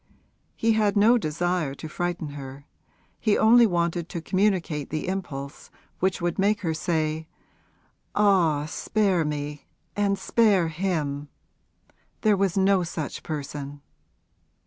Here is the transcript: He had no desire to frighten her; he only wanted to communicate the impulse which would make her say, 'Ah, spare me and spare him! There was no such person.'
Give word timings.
He 0.55 0.71
had 0.71 0.97
no 0.97 1.19
desire 1.19 1.75
to 1.75 1.87
frighten 1.87 2.29
her; 2.29 2.65
he 3.19 3.37
only 3.37 3.67
wanted 3.67 4.09
to 4.09 4.19
communicate 4.19 4.89
the 4.89 5.07
impulse 5.07 5.69
which 5.99 6.19
would 6.19 6.39
make 6.39 6.61
her 6.61 6.73
say, 6.73 7.27
'Ah, 8.15 8.65
spare 8.65 9.23
me 9.23 9.67
and 9.95 10.17
spare 10.17 10.69
him! 10.69 11.29
There 12.21 12.35
was 12.35 12.57
no 12.57 12.81
such 12.81 13.21
person.' 13.21 13.83